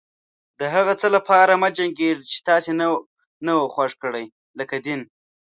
د 0.59 0.61
هغه 0.75 0.93
څه 1.01 1.07
لپاره 1.15 1.53
مه 1.61 1.69
جنګيږئ 1.77 2.25
چې 2.31 2.39
تاسې 2.49 2.71
نه 3.45 3.53
و 3.59 3.71
خوښ 3.73 3.91
کړي 4.03 4.25
لکه 4.59 4.75
دين. 4.85 5.01